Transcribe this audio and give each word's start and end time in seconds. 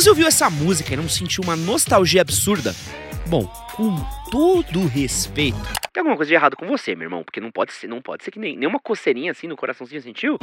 Você 0.00 0.08
ouviu 0.08 0.26
essa 0.26 0.48
música 0.48 0.94
e 0.94 0.96
não 0.96 1.10
sentiu 1.10 1.44
uma 1.44 1.54
nostalgia 1.54 2.22
absurda, 2.22 2.74
bom, 3.26 3.46
com 3.80 3.96
todo 4.30 4.86
respeito, 4.86 5.56
tem 5.90 6.02
alguma 6.02 6.14
coisa 6.14 6.28
de 6.28 6.34
errado 6.34 6.54
com 6.54 6.66
você, 6.66 6.94
meu 6.94 7.06
irmão, 7.06 7.24
porque 7.24 7.40
não 7.40 7.50
pode 7.50 7.72
ser, 7.72 7.88
não 7.88 8.02
pode 8.02 8.22
ser 8.22 8.30
que 8.30 8.38
nem 8.38 8.54
nenhuma 8.54 8.78
coceirinha 8.78 9.32
assim 9.32 9.46
no 9.46 9.56
coraçãozinho 9.56 10.02
sentiu. 10.02 10.38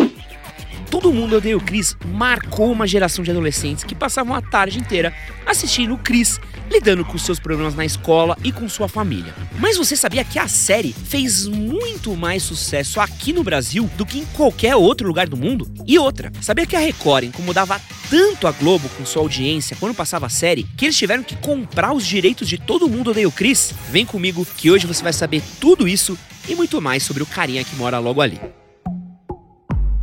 Todo 0.89 1.13
mundo 1.13 1.35
odeia 1.35 1.55
o 1.55 1.61
Chris 1.61 1.95
marcou 2.05 2.71
uma 2.71 2.87
geração 2.87 3.23
de 3.23 3.29
adolescentes 3.29 3.83
que 3.83 3.93
passavam 3.93 4.33
a 4.33 4.41
tarde 4.41 4.79
inteira 4.79 5.13
assistindo 5.45 5.93
o 5.93 5.99
Chris 5.99 6.39
lidando 6.69 7.05
com 7.05 7.17
seus 7.17 7.39
problemas 7.39 7.75
na 7.75 7.85
escola 7.85 8.37
e 8.43 8.51
com 8.51 8.67
sua 8.67 8.87
família. 8.87 9.33
Mas 9.59 9.77
você 9.77 9.95
sabia 9.95 10.23
que 10.23 10.39
a 10.39 10.47
série 10.47 10.91
fez 10.91 11.47
muito 11.47 12.15
mais 12.15 12.43
sucesso 12.43 12.99
aqui 12.99 13.31
no 13.31 13.43
Brasil 13.43 13.89
do 13.97 14.05
que 14.05 14.19
em 14.19 14.25
qualquer 14.25 14.75
outro 14.75 15.07
lugar 15.07 15.27
do 15.27 15.37
mundo? 15.37 15.71
E 15.85 15.97
outra, 15.97 16.31
sabia 16.41 16.65
que 16.65 16.75
a 16.75 16.79
Record 16.79 17.25
incomodava 17.25 17.79
tanto 18.09 18.47
a 18.47 18.51
Globo 18.51 18.89
com 18.97 19.05
sua 19.05 19.21
audiência 19.21 19.77
quando 19.79 19.95
passava 19.95 20.25
a 20.25 20.29
série 20.29 20.63
que 20.77 20.85
eles 20.85 20.97
tiveram 20.97 21.23
que 21.23 21.35
comprar 21.37 21.93
os 21.93 22.05
direitos 22.05 22.47
de 22.47 22.57
todo 22.57 22.89
mundo 22.89 23.11
odeia 23.11 23.26
o 23.27 23.31
Chris? 23.31 23.73
Vem 23.89 24.05
comigo 24.05 24.45
que 24.57 24.71
hoje 24.71 24.87
você 24.87 25.03
vai 25.03 25.13
saber 25.13 25.43
tudo 25.59 25.87
isso 25.87 26.17
e 26.47 26.55
muito 26.55 26.81
mais 26.81 27.03
sobre 27.03 27.21
o 27.21 27.25
carinha 27.25 27.63
que 27.63 27.75
mora 27.75 27.99
logo 27.99 28.21
ali. 28.21 28.39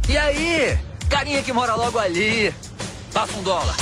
E 0.09 0.16
aí, 0.16 0.78
carinha 1.09 1.42
que 1.42 1.52
mora 1.52 1.74
logo 1.74 1.98
ali, 1.98 2.55
passa 3.12 3.37
um 3.38 3.42
dólar. 3.42 3.74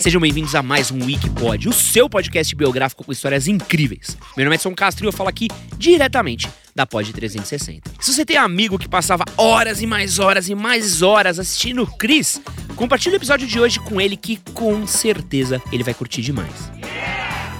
Sejam 0.00 0.20
bem-vindos 0.20 0.54
a 0.54 0.62
mais 0.62 0.90
um 0.90 1.04
Wikipod, 1.04 1.68
o 1.68 1.72
seu 1.72 2.08
podcast 2.08 2.54
biográfico 2.54 3.02
com 3.02 3.12
histórias 3.12 3.48
incríveis. 3.48 4.16
Meu 4.36 4.44
nome 4.44 4.54
é 4.54 4.56
Edson 4.56 4.74
Castro 4.74 5.04
e 5.04 5.08
eu 5.08 5.12
falo 5.12 5.28
aqui 5.28 5.48
diretamente 5.78 6.48
da 6.74 6.86
Pod 6.86 7.10
360. 7.12 7.90
Se 7.98 8.12
você 8.12 8.24
tem 8.24 8.36
amigo 8.36 8.78
que 8.78 8.88
passava 8.88 9.24
horas 9.36 9.80
e 9.80 9.86
mais 9.86 10.18
horas 10.18 10.48
e 10.48 10.54
mais 10.54 11.00
horas 11.00 11.38
assistindo 11.38 11.82
o 11.82 11.86
Chris, 11.86 12.40
compartilhe 12.76 13.16
o 13.16 13.18
episódio 13.18 13.46
de 13.46 13.58
hoje 13.58 13.80
com 13.80 13.98
ele 14.00 14.16
que 14.16 14.36
com 14.52 14.86
certeza 14.86 15.60
ele 15.72 15.82
vai 15.82 15.94
curtir 15.94 16.20
demais. 16.20 16.70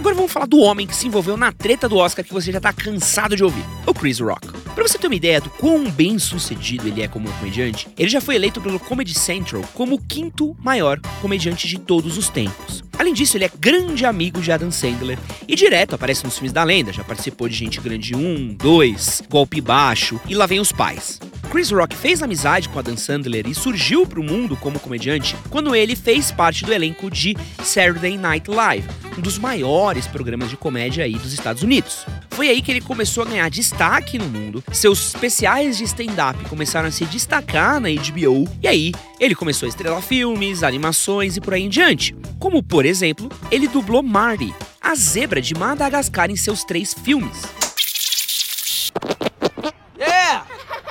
Agora 0.06 0.18
vamos 0.18 0.32
falar 0.32 0.46
do 0.46 0.60
homem 0.60 0.86
que 0.86 0.94
se 0.94 1.08
envolveu 1.08 1.36
na 1.36 1.50
treta 1.50 1.88
do 1.88 1.96
Oscar 1.96 2.24
que 2.24 2.32
você 2.32 2.52
já 2.52 2.60
tá 2.60 2.72
cansado 2.72 3.34
de 3.34 3.42
ouvir, 3.42 3.64
o 3.84 3.92
Chris 3.92 4.20
Rock. 4.20 4.46
Pra 4.72 4.86
você 4.86 4.96
ter 4.96 5.08
uma 5.08 5.16
ideia 5.16 5.40
do 5.40 5.50
quão 5.50 5.90
bem 5.90 6.16
sucedido 6.16 6.86
ele 6.86 7.02
é 7.02 7.08
como 7.08 7.28
comediante, 7.28 7.88
ele 7.98 8.08
já 8.08 8.20
foi 8.20 8.36
eleito 8.36 8.60
pelo 8.60 8.78
Comedy 8.78 9.12
Central 9.18 9.64
como 9.74 9.96
o 9.96 10.00
quinto 10.00 10.56
maior 10.60 11.00
comediante 11.20 11.66
de 11.66 11.80
todos 11.80 12.16
os 12.16 12.28
tempos. 12.28 12.84
Além 12.96 13.12
disso, 13.12 13.36
ele 13.36 13.46
é 13.46 13.50
grande 13.58 14.06
amigo 14.06 14.40
de 14.40 14.52
Adam 14.52 14.70
Sandler 14.70 15.18
e 15.48 15.56
direto 15.56 15.96
aparece 15.96 16.22
nos 16.24 16.34
filmes 16.34 16.52
da 16.52 16.62
lenda, 16.62 16.92
já 16.92 17.02
participou 17.02 17.48
de 17.48 17.56
Gente 17.56 17.80
Grande 17.80 18.14
1, 18.14 18.54
2, 18.54 19.24
Golpe 19.28 19.60
Baixo 19.60 20.20
e 20.28 20.36
Lá 20.36 20.46
Vem 20.46 20.60
os 20.60 20.70
Pais. 20.70 21.18
Chris 21.56 21.70
Rock 21.70 21.96
fez 21.96 22.22
amizade 22.22 22.68
com 22.68 22.78
Adam 22.78 22.98
Sandler 22.98 23.46
e 23.46 23.54
surgiu 23.54 24.06
para 24.06 24.20
o 24.20 24.22
mundo 24.22 24.58
como 24.58 24.78
comediante 24.78 25.34
quando 25.48 25.74
ele 25.74 25.96
fez 25.96 26.30
parte 26.30 26.66
do 26.66 26.70
elenco 26.70 27.10
de 27.10 27.34
Saturday 27.62 28.18
Night 28.18 28.50
Live, 28.50 28.86
um 29.16 29.22
dos 29.22 29.38
maiores 29.38 30.06
programas 30.06 30.50
de 30.50 30.56
comédia 30.58 31.04
aí 31.04 31.14
dos 31.14 31.32
Estados 31.32 31.62
Unidos. 31.62 32.04
Foi 32.28 32.50
aí 32.50 32.60
que 32.60 32.70
ele 32.70 32.82
começou 32.82 33.22
a 33.22 33.26
ganhar 33.26 33.48
destaque 33.48 34.18
no 34.18 34.26
mundo, 34.26 34.62
seus 34.70 35.14
especiais 35.14 35.78
de 35.78 35.84
stand-up 35.84 36.44
começaram 36.44 36.88
a 36.88 36.92
se 36.92 37.06
destacar 37.06 37.80
na 37.80 37.88
HBO, 37.88 38.46
e 38.62 38.68
aí 38.68 38.92
ele 39.18 39.34
começou 39.34 39.64
a 39.64 39.70
estrelar 39.70 40.02
filmes, 40.02 40.62
animações 40.62 41.38
e 41.38 41.40
por 41.40 41.54
aí 41.54 41.62
em 41.62 41.70
diante. 41.70 42.14
Como, 42.38 42.62
por 42.62 42.84
exemplo, 42.84 43.30
ele 43.50 43.66
dublou 43.66 44.02
Marty, 44.02 44.54
a 44.78 44.94
zebra 44.94 45.40
de 45.40 45.54
Madagascar 45.54 46.30
em 46.30 46.36
seus 46.36 46.64
três 46.64 46.92
filmes. 46.92 47.65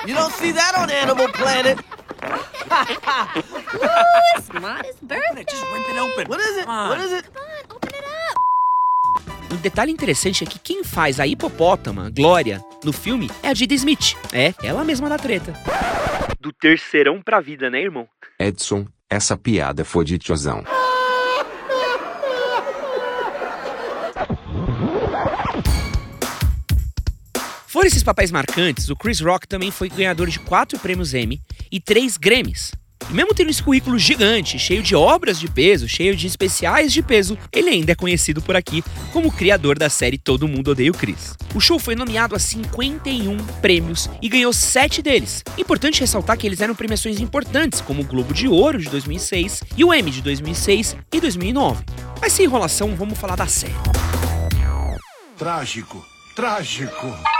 You 0.06 0.14
don't 0.14 0.32
see 0.34 0.52
that 0.54 0.78
on 0.78 0.92
Animal 0.92 1.30
Planet. 1.30 1.80
Ooh, 3.76 4.38
it's 4.38 4.54
Marty's 4.54 4.96
birthday. 5.02 5.44
Just 5.50 5.64
rip 5.74 5.90
it 5.90 5.98
open. 5.98 6.28
What 6.28 6.40
is 6.40 6.58
it? 6.58 6.68
What 6.68 7.00
is 7.00 7.12
it? 7.12 7.26
Come 7.34 7.44
on, 7.44 7.76
open 7.76 7.90
it 7.90 8.06
up. 8.06 9.54
Um 9.54 9.58
detalhe 9.58 9.92
interessante 9.92 10.44
é 10.44 10.48
que 10.48 10.60
quem 10.60 10.84
faz 10.84 11.20
a 11.20 11.26
hipopótama, 11.26 12.12
Glória, 12.12 12.62
no 12.84 12.94
filme 12.94 13.32
é 13.42 13.50
a 13.50 13.54
Dida 13.54 13.74
Smith. 13.74 14.16
É, 14.32 14.54
ela 14.64 14.84
mesma 14.84 15.10
da 15.10 15.18
treta. 15.18 15.54
Do 16.40 16.54
terceirão 16.54 17.20
pra 17.22 17.40
vida, 17.42 17.70
né, 17.72 17.82
irmão? 17.82 18.08
Edson, 18.40 18.86
essa 19.10 19.36
piada 19.36 19.84
foi 19.84 20.06
de 20.06 20.20
tiozão. 20.20 20.64
Fora 27.76 27.88
esses 27.88 28.04
papéis 28.04 28.32
marcantes, 28.32 28.90
o 28.90 28.96
Chris 28.96 29.20
Rock 29.20 29.46
também 29.50 29.70
foi 29.70 29.90
ganhador 29.90 30.30
de 30.30 30.40
quatro 30.40 30.80
prêmios 30.80 31.14
Emmy 31.14 31.42
e 31.70 31.78
três 31.78 32.16
Grammys. 32.16 32.72
E 33.10 33.14
mesmo 33.14 33.34
tendo 33.34 33.50
esse 33.50 33.62
currículo 33.62 34.00
gigante, 34.00 34.58
cheio 34.58 34.82
de 34.82 34.96
obras 34.96 35.38
de 35.38 35.50
peso, 35.50 35.86
cheio 35.86 36.16
de 36.16 36.26
especiais 36.26 36.94
de 36.94 37.04
peso, 37.04 37.38
ele 37.52 37.70
ainda 37.70 37.92
é 37.92 37.96
conhecido 37.96 38.42
por 38.42 38.56
aqui 38.56 38.82
como 39.12 39.28
o 39.28 39.32
criador 39.32 39.78
da 39.78 39.90
série 39.90 40.18
Todo 40.18 40.48
Mundo 40.48 40.72
Odeia 40.72 40.90
o 40.90 40.94
Chris. 40.94 41.36
O 41.54 41.60
show 41.60 41.78
foi 41.78 41.96
nomeado 41.96 42.34
a 42.34 42.40
51 42.40 43.36
prêmios 43.62 44.10
e 44.22 44.30
ganhou 44.30 44.54
7 44.54 45.02
deles. 45.02 45.44
Importante 45.58 46.00
ressaltar 46.00 46.38
que 46.38 46.48
eles 46.48 46.62
eram 46.62 46.76
premiações 46.76 47.20
importantes, 47.20 47.82
como 47.82 48.04
o 48.04 48.06
Globo 48.06 48.34
de 48.34 48.48
Ouro 48.48 48.80
de 48.80 48.88
2006 48.88 49.64
e 49.76 49.84
o 49.84 49.94
Emmy 49.94 50.12
de 50.12 50.22
2006 50.22 50.96
e 51.12 51.20
2009. 51.20 51.84
Mas 52.22 52.32
sem 52.32 52.46
enrolação, 52.46 52.96
vamos 52.96 53.20
falar 53.20 53.36
da 53.36 53.48
série. 53.48 53.76
Trágico, 55.38 56.02
trágico. 56.38 57.35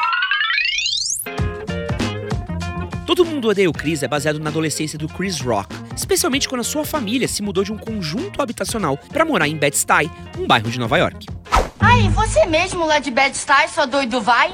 Todo 3.06 3.24
Mundo 3.24 3.50
Odeia 3.50 3.70
o 3.70 3.74
Chris 3.74 4.02
é 4.02 4.08
baseado 4.08 4.40
na 4.40 4.50
adolescência 4.50 4.98
do 4.98 5.08
Chris 5.08 5.40
Rock, 5.40 5.76
especialmente 5.96 6.50
quando 6.50 6.62
a 6.62 6.64
sua 6.64 6.84
família 6.84 7.28
se 7.28 7.44
mudou 7.44 7.64
de 7.64 7.72
um 7.72 7.78
conjunto 7.78 8.42
habitacional 8.42 8.98
para 8.98 9.24
morar 9.24 9.48
em 9.48 9.56
Bed-Stuy, 9.56 10.10
um 10.40 10.48
bairro 10.48 10.72
de 10.72 10.80
Nova 10.80 10.98
York. 10.98 11.28
Aí, 11.80 12.10
você 12.10 12.48
mesmo 12.48 12.84
lá 12.84 12.98
de 12.98 13.12
Bed-Stuy, 13.12 13.68
sua 13.68 13.86
doido 13.86 14.22
vai? 14.22 14.52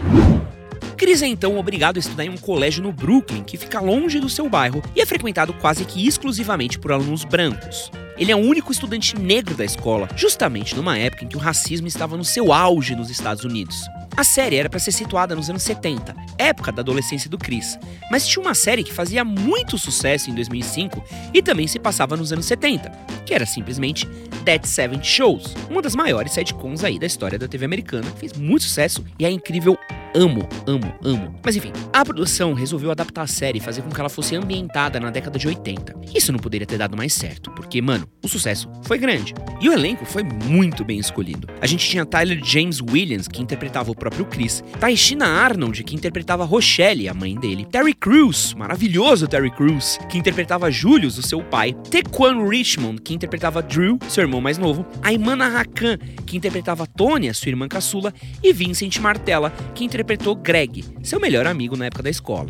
Chris 0.97 1.21
é 1.21 1.27
então 1.27 1.57
obrigado 1.57 1.95
a 1.95 1.99
estudar 1.99 2.25
em 2.25 2.29
um 2.29 2.37
colégio 2.37 2.83
no 2.83 2.91
Brooklyn, 2.91 3.41
que 3.41 3.57
fica 3.57 3.79
longe 3.79 4.19
do 4.19 4.29
seu 4.29 4.49
bairro 4.49 4.83
e 4.93 5.01
é 5.01 5.05
frequentado 5.05 5.53
quase 5.53 5.85
que 5.85 6.05
exclusivamente 6.05 6.77
por 6.77 6.91
alunos 6.91 7.23
brancos. 7.23 7.89
Ele 8.17 8.33
é 8.33 8.35
o 8.35 8.39
único 8.39 8.71
estudante 8.71 9.17
negro 9.17 9.55
da 9.55 9.63
escola, 9.63 10.09
justamente 10.17 10.75
numa 10.75 10.97
época 10.97 11.23
em 11.23 11.27
que 11.29 11.37
o 11.37 11.39
racismo 11.39 11.87
estava 11.87 12.17
no 12.17 12.25
seu 12.25 12.51
auge 12.51 12.95
nos 12.95 13.09
Estados 13.09 13.45
Unidos. 13.45 13.81
A 14.15 14.23
série 14.23 14.57
era 14.57 14.69
para 14.69 14.79
ser 14.79 14.91
situada 14.91 15.35
nos 15.35 15.49
anos 15.49 15.63
70, 15.63 16.13
época 16.37 16.71
da 16.71 16.81
adolescência 16.81 17.29
do 17.29 17.37
Chris, 17.37 17.79
mas 18.11 18.27
tinha 18.27 18.43
uma 18.43 18.53
série 18.53 18.83
que 18.83 18.93
fazia 18.93 19.23
muito 19.23 19.77
sucesso 19.77 20.29
em 20.29 20.35
2005 20.35 21.03
e 21.33 21.41
também 21.41 21.65
se 21.65 21.79
passava 21.79 22.17
nos 22.17 22.33
anos 22.33 22.45
70, 22.45 22.89
que 23.25 23.33
era 23.33 23.45
simplesmente 23.45 24.05
Dead 24.43 24.65
Seventh 24.65 25.05
Shows, 25.05 25.55
uma 25.69 25.81
das 25.81 25.95
maiores 25.95 26.33
sitcoms 26.33 26.83
aí 26.83 26.99
da 26.99 27.05
história 27.05 27.39
da 27.39 27.47
TV 27.47 27.65
americana, 27.65 28.11
que 28.11 28.19
fez 28.19 28.33
muito 28.33 28.63
sucesso 28.63 29.03
e 29.17 29.25
é 29.25 29.31
incrível 29.31 29.77
amo, 30.15 30.47
amo, 30.67 30.93
amo. 31.03 31.35
Mas 31.43 31.55
enfim, 31.55 31.71
a 31.91 32.03
produção 32.03 32.53
resolveu 32.53 32.91
adaptar 32.91 33.23
a 33.23 33.27
série 33.27 33.57
e 33.57 33.61
fazer 33.61 33.81
com 33.81 33.89
que 33.89 33.99
ela 33.99 34.09
fosse 34.09 34.35
ambientada 34.35 34.99
na 34.99 35.09
década 35.09 35.37
de 35.37 35.47
80. 35.47 35.95
Isso 36.13 36.31
não 36.31 36.39
poderia 36.39 36.67
ter 36.67 36.77
dado 36.77 36.97
mais 36.97 37.13
certo, 37.13 37.51
porque, 37.51 37.81
mano, 37.81 38.07
o 38.23 38.27
sucesso 38.27 38.69
foi 38.83 38.97
grande. 38.97 39.33
E 39.59 39.69
o 39.69 39.73
elenco 39.73 40.05
foi 40.05 40.23
muito 40.23 40.83
bem 40.83 40.99
escolhido. 40.99 41.47
A 41.61 41.67
gente 41.67 41.87
tinha 41.87 42.05
Tyler 42.05 42.39
James 42.43 42.81
Williams, 42.81 43.27
que 43.27 43.41
interpretava 43.41 43.91
o 43.91 43.95
próprio 43.95 44.25
Chris, 44.25 44.63
Taishina 44.79 45.25
Arnold, 45.25 45.83
que 45.83 45.95
interpretava 45.95 46.45
Rochelle, 46.45 47.07
a 47.07 47.13
mãe 47.13 47.35
dele, 47.35 47.65
Terry 47.65 47.93
Crews, 47.93 48.53
maravilhoso 48.53 49.27
Terry 49.27 49.51
Crews, 49.51 49.97
que 50.09 50.17
interpretava 50.17 50.71
Julius, 50.71 51.17
o 51.17 51.21
seu 51.21 51.41
pai, 51.43 51.73
Tequan 51.89 52.47
Richmond, 52.47 53.01
que 53.01 53.13
interpretava 53.13 53.61
Drew, 53.61 53.97
seu 54.09 54.23
irmão 54.23 54.41
mais 54.41 54.57
novo, 54.57 54.85
Aimana 55.01 55.59
Hakan, 55.59 55.97
que 56.25 56.37
interpretava 56.37 56.85
Tônia, 56.85 57.33
sua 57.33 57.49
irmã 57.49 57.67
caçula, 57.67 58.13
e 58.43 58.53
Vincent 58.53 58.97
Martella, 58.97 59.51
que 59.73 59.83
interpretou 60.01 60.35
Greg, 60.35 60.83
seu 61.03 61.19
melhor 61.19 61.45
amigo 61.45 61.77
na 61.77 61.85
época 61.85 62.01
da 62.01 62.09
escola. 62.09 62.49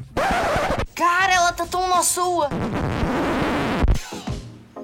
Cara, 0.95 1.33
ela 1.33 1.51
tá 1.51 1.65
tão 1.65 1.89
na 1.89 2.01
sua. 2.01 2.49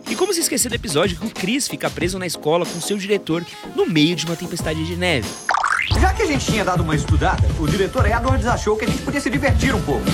E 0.09 0.15
como 0.15 0.33
se 0.33 0.41
esquecer 0.41 0.67
do 0.67 0.75
episódio 0.75 1.17
que 1.17 1.25
o 1.25 1.29
Chris 1.29 1.65
fica 1.65 1.89
preso 1.89 2.19
na 2.19 2.27
escola 2.27 2.65
com 2.65 2.81
seu 2.81 2.97
diretor 2.97 3.45
no 3.73 3.85
meio 3.85 4.17
de 4.17 4.25
uma 4.25 4.35
tempestade 4.35 4.85
de 4.85 4.97
neve? 4.97 5.29
Já 5.99 6.13
que 6.13 6.23
a 6.23 6.25
gente 6.25 6.45
tinha 6.45 6.65
dado 6.65 6.83
uma 6.83 6.93
estudada, 6.93 7.47
o 7.57 7.65
diretor 7.65 8.05
Edwards 8.05 8.45
achou 8.45 8.75
que 8.75 8.83
a 8.83 8.87
gente 8.87 9.01
podia 9.01 9.21
se 9.21 9.29
divertir 9.29 9.73
um 9.73 9.81
pouco. 9.81 10.05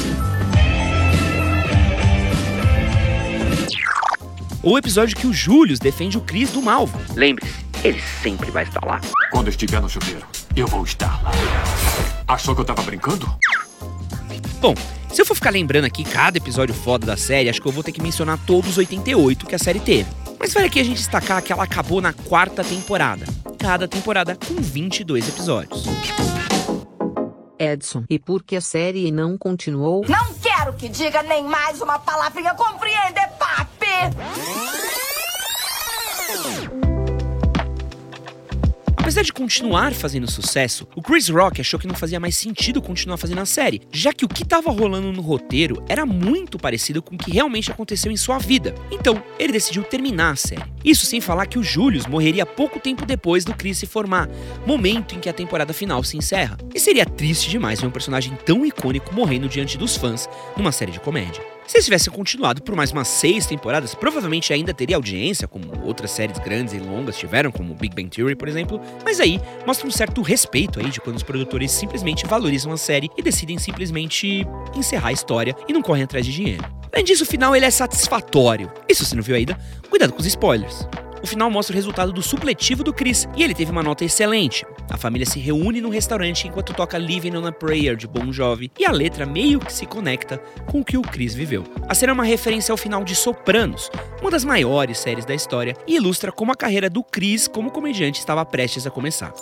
Ou 4.61 4.75
o 4.75 4.77
episódio 4.77 5.17
que 5.17 5.25
o 5.25 5.33
Julius 5.33 5.79
defende 5.79 6.19
o 6.19 6.21
Chris 6.21 6.51
do 6.51 6.61
Malvo. 6.61 6.99
Lembre-se, 7.15 7.65
ele 7.83 8.01
sempre 8.21 8.51
vai 8.51 8.63
estar 8.63 8.85
lá. 8.85 9.01
Quando 9.31 9.49
estiver 9.49 9.81
no 9.81 9.89
chuveiro, 9.89 10.25
eu 10.55 10.67
vou 10.67 10.83
estar 10.83 11.21
lá. 11.23 11.31
Achou 12.33 12.55
que 12.55 12.61
eu 12.61 12.65
tava 12.65 12.81
brincando? 12.81 13.31
Bom, 14.59 14.73
se 15.07 15.21
eu 15.21 15.25
for 15.25 15.35
ficar 15.35 15.51
lembrando 15.51 15.85
aqui 15.85 16.03
cada 16.03 16.39
episódio 16.39 16.73
foda 16.73 17.05
da 17.05 17.15
série, 17.15 17.47
acho 17.47 17.61
que 17.61 17.67
eu 17.67 17.71
vou 17.71 17.83
ter 17.83 17.91
que 17.91 18.01
mencionar 18.01 18.39
todos 18.43 18.71
os 18.71 18.77
88 18.79 19.45
que 19.45 19.53
a 19.53 19.59
série 19.59 19.79
teve. 19.79 20.09
Mas 20.39 20.51
vale 20.51 20.65
aqui 20.65 20.79
a 20.79 20.83
gente 20.83 20.97
destacar 20.97 21.43
que 21.43 21.53
ela 21.53 21.63
acabou 21.63 22.01
na 22.01 22.11
quarta 22.11 22.63
temporada. 22.63 23.27
Cada 23.59 23.87
temporada 23.87 24.35
com 24.35 24.55
22 24.55 25.29
episódios. 25.29 25.83
Edson. 27.59 28.03
E 28.09 28.17
por 28.17 28.41
que 28.41 28.55
a 28.55 28.61
série 28.61 29.11
não 29.11 29.37
continuou? 29.37 30.03
Não 30.09 30.33
quero 30.33 30.73
que 30.73 30.89
diga 30.89 31.21
nem 31.21 31.43
mais 31.43 31.81
uma 31.81 31.99
palavrinha, 31.99 32.55
compreende, 32.55 33.21
papi? 33.37 34.09
Apesar 39.03 39.21
de 39.21 39.33
continuar 39.33 39.91
fazendo 39.91 40.31
sucesso, 40.31 40.87
o 40.95 41.01
Chris 41.01 41.27
Rock 41.27 41.59
achou 41.59 41.77
que 41.77 41.85
não 41.85 41.93
fazia 41.93 42.21
mais 42.21 42.37
sentido 42.37 42.81
continuar 42.81 43.17
fazendo 43.17 43.41
a 43.41 43.45
série, 43.45 43.81
já 43.91 44.13
que 44.13 44.23
o 44.23 44.29
que 44.29 44.43
estava 44.43 44.71
rolando 44.71 45.11
no 45.11 45.21
roteiro 45.21 45.83
era 45.89 46.05
muito 46.05 46.57
parecido 46.57 47.01
com 47.01 47.15
o 47.15 47.17
que 47.17 47.29
realmente 47.29 47.69
aconteceu 47.69 48.09
em 48.13 48.15
sua 48.15 48.37
vida. 48.37 48.73
Então, 48.89 49.21
ele 49.37 49.51
decidiu 49.51 49.83
terminar 49.83 50.31
a 50.31 50.35
série. 50.37 50.63
Isso 50.85 51.05
sem 51.05 51.19
falar 51.19 51.47
que 51.47 51.59
o 51.59 51.63
Julius 51.63 52.05
morreria 52.05 52.45
pouco 52.45 52.79
tempo 52.79 53.05
depois 53.05 53.43
do 53.43 53.53
Chris 53.53 53.77
se 53.77 53.85
formar, 53.85 54.29
momento 54.65 55.15
em 55.15 55.19
que 55.19 55.27
a 55.27 55.33
temporada 55.33 55.73
final 55.73 56.01
se 56.01 56.15
encerra. 56.15 56.57
E 56.73 56.79
seria 56.79 57.05
triste 57.05 57.49
demais 57.49 57.81
ver 57.81 57.87
um 57.87 57.91
personagem 57.91 58.33
tão 58.45 58.65
icônico 58.65 59.13
morrendo 59.13 59.49
diante 59.49 59.77
dos 59.77 59.97
fãs 59.97 60.29
numa 60.55 60.71
série 60.71 60.93
de 60.93 61.01
comédia. 61.01 61.52
Se 61.67 61.77
eles 61.77 61.85
tivessem 61.85 62.11
continuado 62.11 62.61
por 62.61 62.75
mais 62.75 62.91
umas 62.91 63.07
seis 63.07 63.45
temporadas, 63.45 63.95
provavelmente 63.95 64.53
ainda 64.53 64.73
teria 64.73 64.95
audiência, 64.95 65.47
como 65.47 65.65
outras 65.85 66.11
séries 66.11 66.37
grandes 66.39 66.73
e 66.73 66.79
longas 66.79 67.17
tiveram, 67.17 67.51
como 67.51 67.73
Big 67.73 67.95
Bang 67.95 68.09
Theory, 68.09 68.35
por 68.35 68.47
exemplo. 68.47 68.79
Mas 69.03 69.19
aí 69.19 69.39
mostra 69.65 69.87
um 69.87 69.91
certo 69.91 70.21
respeito 70.21 70.79
aí 70.79 70.89
de 70.89 70.99
quando 70.99 71.17
os 71.17 71.23
produtores 71.23 71.71
simplesmente 71.71 72.25
valorizam 72.25 72.71
a 72.71 72.77
série 72.77 73.09
e 73.17 73.21
decidem 73.21 73.57
simplesmente 73.57 74.45
encerrar 74.75 75.09
a 75.09 75.13
história 75.13 75.55
e 75.67 75.73
não 75.73 75.81
correm 75.81 76.03
atrás 76.03 76.25
de 76.25 76.33
dinheiro. 76.33 76.63
Além 76.91 77.05
disso, 77.05 77.23
o 77.23 77.27
final 77.27 77.55
ele 77.55 77.65
é 77.65 77.71
satisfatório. 77.71 78.71
E 78.87 78.93
se 78.93 79.03
você 79.03 79.15
não 79.15 79.23
viu 79.23 79.35
ainda, 79.35 79.57
cuidado 79.89 80.13
com 80.13 80.19
os 80.19 80.27
spoilers. 80.27 80.87
O 81.23 81.27
final 81.27 81.49
mostra 81.49 81.73
o 81.73 81.75
resultado 81.77 82.11
do 82.11 82.21
supletivo 82.21 82.83
do 82.83 82.93
Chris 82.93 83.29
e 83.33 83.43
ele 83.43 83.55
teve 83.55 83.71
uma 83.71 83.81
nota 83.81 84.03
excelente. 84.03 84.65
A 84.89 84.97
família 84.97 85.25
se 85.25 85.39
reúne 85.39 85.79
no 85.79 85.89
restaurante 85.89 86.49
enquanto 86.49 86.73
toca 86.73 86.97
Living 86.97 87.37
on 87.37 87.47
a 87.47 87.51
Prayer 87.51 87.95
de 87.95 88.05
Bon 88.05 88.29
Jovi 88.29 88.69
e 88.77 88.85
a 88.85 88.91
letra 88.91 89.25
meio 89.25 89.57
que 89.57 89.71
se 89.71 89.85
conecta 89.85 90.37
com 90.69 90.81
o 90.81 90.85
que 90.85 90.97
o 90.97 91.01
Chris 91.01 91.33
viveu. 91.33 91.63
A 91.87 91.95
cena 91.95 92.11
é 92.11 92.13
uma 92.13 92.25
referência 92.25 92.73
ao 92.73 92.77
final 92.77 93.05
de 93.05 93.15
Sopranos, 93.15 93.89
uma 94.19 94.29
das 94.29 94.43
maiores 94.43 94.99
séries 94.99 95.23
da 95.23 95.33
história, 95.33 95.77
e 95.87 95.95
ilustra 95.95 96.29
como 96.29 96.51
a 96.51 96.55
carreira 96.55 96.89
do 96.89 97.01
Chris 97.01 97.47
como 97.47 97.71
comediante 97.71 98.19
estava 98.19 98.43
prestes 98.43 98.85
a 98.85 98.91
começar. 98.91 99.33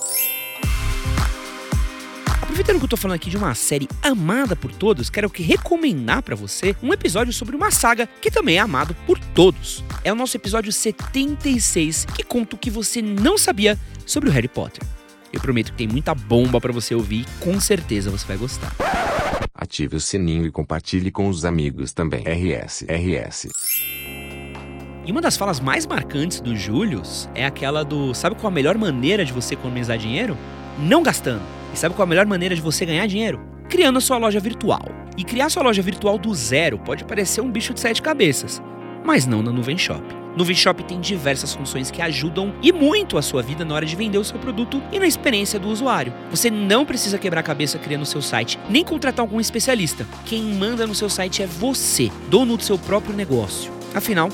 Aproveitando 2.71 2.79
que 2.79 2.85
eu 2.85 2.89
tô 2.89 2.97
falando 2.97 3.15
aqui 3.15 3.29
de 3.29 3.35
uma 3.35 3.53
série 3.53 3.89
amada 4.01 4.55
por 4.55 4.71
todos, 4.71 5.09
quero 5.09 5.29
que 5.29 5.43
recomendar 5.43 6.23
para 6.23 6.37
você 6.37 6.73
um 6.81 6.93
episódio 6.93 7.33
sobre 7.33 7.53
uma 7.53 7.69
saga 7.69 8.07
que 8.21 8.31
também 8.31 8.55
é 8.55 8.59
amado 8.59 8.95
por 9.05 9.19
todos. 9.19 9.83
É 10.05 10.13
o 10.13 10.15
nosso 10.15 10.37
episódio 10.37 10.71
76, 10.71 12.05
que 12.05 12.23
conta 12.23 12.55
o 12.55 12.57
que 12.57 12.69
você 12.69 13.01
não 13.01 13.37
sabia 13.37 13.77
sobre 14.05 14.29
o 14.29 14.31
Harry 14.31 14.47
Potter. 14.47 14.81
Eu 15.33 15.41
prometo 15.41 15.71
que 15.71 15.79
tem 15.79 15.87
muita 15.87 16.15
bomba 16.15 16.61
para 16.61 16.71
você 16.71 16.95
ouvir 16.95 17.25
e 17.25 17.43
com 17.43 17.59
certeza 17.59 18.09
você 18.09 18.25
vai 18.25 18.37
gostar. 18.37 18.73
Ative 19.53 19.97
o 19.97 19.99
sininho 19.99 20.45
e 20.45 20.51
compartilhe 20.51 21.11
com 21.11 21.27
os 21.27 21.43
amigos 21.43 21.91
também. 21.91 22.23
RS, 22.23 22.85
RS. 22.87 23.49
E 25.05 25.11
uma 25.11 25.19
das 25.19 25.35
falas 25.35 25.59
mais 25.59 25.85
marcantes 25.85 26.39
do 26.39 26.55
Julius 26.55 27.27
é 27.35 27.45
aquela 27.45 27.83
do: 27.83 28.13
sabe 28.13 28.37
qual 28.37 28.47
a 28.47 28.53
melhor 28.53 28.77
maneira 28.77 29.25
de 29.25 29.33
você 29.33 29.55
economizar 29.55 29.97
dinheiro? 29.97 30.37
Não 30.79 31.03
gastando. 31.03 31.60
E 31.73 31.77
sabe 31.77 31.95
qual 31.95 32.03
a 32.03 32.09
melhor 32.09 32.25
maneira 32.25 32.55
de 32.55 32.61
você 32.61 32.85
ganhar 32.85 33.07
dinheiro? 33.07 33.39
Criando 33.69 33.97
a 33.97 34.01
sua 34.01 34.17
loja 34.17 34.39
virtual. 34.39 34.85
E 35.17 35.23
criar 35.23 35.49
sua 35.49 35.63
loja 35.63 35.81
virtual 35.81 36.17
do 36.17 36.33
zero 36.33 36.77
pode 36.79 37.03
parecer 37.05 37.41
um 37.41 37.51
bicho 37.51 37.73
de 37.73 37.79
sete 37.79 38.01
cabeças, 38.01 38.61
mas 39.05 39.25
não 39.25 39.41
na 39.41 39.51
Nuvem 39.51 39.77
Shop. 39.77 40.03
Nuvem 40.35 40.55
Shop 40.55 40.81
tem 40.85 41.01
diversas 41.01 41.53
funções 41.53 41.91
que 41.91 42.01
ajudam 42.01 42.53
e 42.61 42.71
muito 42.71 43.17
a 43.17 43.21
sua 43.21 43.41
vida 43.41 43.65
na 43.65 43.75
hora 43.75 43.85
de 43.85 43.95
vender 43.95 44.17
o 44.17 44.23
seu 44.23 44.39
produto 44.39 44.81
e 44.91 44.99
na 44.99 45.05
experiência 45.05 45.59
do 45.59 45.67
usuário. 45.67 46.13
Você 46.29 46.49
não 46.49 46.85
precisa 46.85 47.17
quebrar 47.17 47.41
a 47.41 47.43
cabeça 47.43 47.77
criando 47.77 48.03
o 48.03 48.05
seu 48.05 48.21
site, 48.21 48.57
nem 48.69 48.83
contratar 48.83 49.23
algum 49.23 49.41
especialista. 49.41 50.07
Quem 50.25 50.41
manda 50.43 50.87
no 50.87 50.95
seu 50.95 51.09
site 51.09 51.43
é 51.43 51.47
você, 51.47 52.09
dono 52.29 52.55
do 52.55 52.63
seu 52.63 52.77
próprio 52.77 53.15
negócio. 53.15 53.71
Afinal, 53.93 54.29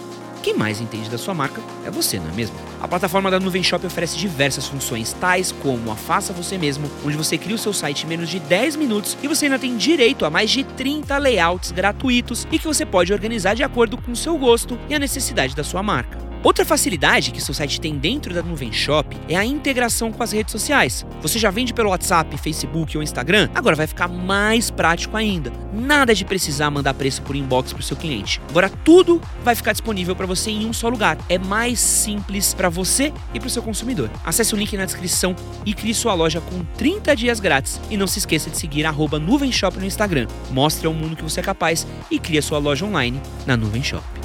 quem 0.48 0.56
mais 0.56 0.80
entende 0.80 1.10
da 1.10 1.18
sua 1.18 1.34
marca 1.34 1.62
é 1.86 1.92
você, 1.92 2.18
não 2.18 2.30
é 2.30 2.32
mesmo? 2.32 2.56
A 2.80 2.88
plataforma 2.88 3.30
da 3.30 3.38
Nuvem 3.38 3.62
Shop 3.62 3.86
oferece 3.86 4.18
diversas 4.18 4.66
funções, 4.66 5.12
tais 5.12 5.52
como 5.52 5.92
a 5.92 5.96
Faça 5.98 6.32
Você 6.32 6.58
Mesmo, 6.58 6.90
onde 7.06 7.18
você 7.18 7.38
cria 7.38 7.58
o 7.58 7.60
seu 7.60 7.74
site 7.74 8.06
em 8.06 8.08
menos 8.08 8.30
de 8.30 8.40
10 8.40 8.78
minutos 8.78 9.18
e 9.22 9.28
você 9.28 9.48
ainda 9.48 9.60
tem 9.60 9.76
direito 9.76 10.24
a 10.24 10.30
mais 10.30 10.50
de 10.50 10.64
30 10.64 11.18
layouts 11.18 11.74
gratuitos 11.74 12.48
e 12.50 12.58
que 12.58 12.66
você 12.66 12.86
pode 12.86 13.12
organizar 13.12 13.56
de 13.56 13.64
acordo 13.64 13.98
com 13.98 14.14
o 14.14 14.16
seu 14.16 14.38
gosto 14.38 14.80
e 14.88 14.96
a 14.96 15.00
necessidade 15.00 15.54
da 15.54 15.66
sua 15.66 15.84
marca. 15.84 16.27
Outra 16.48 16.64
facilidade 16.64 17.32
que 17.32 17.42
seu 17.42 17.54
site 17.54 17.82
tem 17.82 17.98
dentro 17.98 18.34
da 18.34 18.42
Nuvem 18.42 18.72
Shop 18.72 19.18
é 19.28 19.36
a 19.36 19.44
integração 19.44 20.14
com 20.14 20.24
as 20.24 20.32
redes 20.32 20.54
sociais. 20.54 21.06
Você 21.22 21.38
já 21.38 21.52
vende 21.52 21.74
pelo 21.74 21.90
WhatsApp, 21.90 22.38
Facebook 22.38 22.96
ou 22.96 23.04
Instagram? 23.04 23.50
Agora 23.54 23.76
vai 23.76 23.86
ficar 23.86 24.08
mais 24.08 24.72
prático 24.72 25.18
ainda. 25.18 25.52
Nada 25.74 26.16
de 26.16 26.24
precisar 26.24 26.72
mandar 26.72 26.94
preço 26.94 27.22
por 27.22 27.36
inbox 27.36 27.74
para 27.74 27.82
o 27.82 27.84
seu 27.84 27.98
cliente. 27.98 28.40
Agora 28.50 28.70
tudo 28.70 29.22
vai 29.44 29.56
ficar 29.56 29.74
disponível 29.74 30.16
para 30.16 30.26
você 30.26 30.50
em 30.50 30.66
um 30.66 30.72
só 30.72 30.88
lugar. 30.88 31.18
É 31.28 31.38
mais 31.38 31.82
simples 31.82 32.54
para 32.54 32.70
você 32.70 33.12
e 33.34 33.42
para 33.42 33.48
o 33.48 33.52
seu 33.52 33.62
consumidor. 33.62 34.10
Acesse 34.24 34.54
o 34.54 34.58
link 34.58 34.78
na 34.78 34.86
descrição 34.86 35.36
e 35.66 35.74
crie 35.74 35.94
sua 35.94 36.14
loja 36.14 36.40
com 36.40 36.64
30 36.78 37.14
dias 37.14 37.42
grátis. 37.42 37.78
E 37.90 37.98
não 37.98 38.08
se 38.08 38.20
esqueça 38.20 38.50
de 38.50 38.56
seguir 38.56 38.86
Nuvem 39.20 39.52
Shop 39.52 39.78
no 39.78 39.86
Instagram. 39.86 40.28
Mostre 40.50 40.88
ao 40.88 40.94
mundo 40.94 41.18
que 41.18 41.24
você 41.24 41.42
é 41.42 41.44
capaz 41.44 41.86
e 42.10 42.18
crie 42.18 42.42
sua 42.42 42.58
loja 42.58 42.86
online 42.86 43.22
na 43.46 43.58
Nuvem 43.58 43.84
Shop. 43.84 44.17